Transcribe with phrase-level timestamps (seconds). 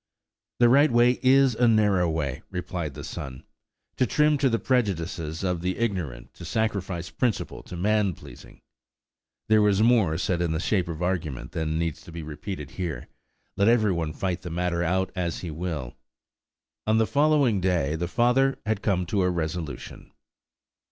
[0.57, 3.43] "The right way is a narrow way," replied the son;
[3.97, 8.61] "to trim to the prejudices of the ignorant is to sacrifice principle to man pleasing."
[9.47, 13.67] There was more said in the shape of argument than needs to be repeated here–let
[13.67, 15.95] every one fight the matter out as he will.
[16.87, 20.11] On the following day, the father had come to a resolution.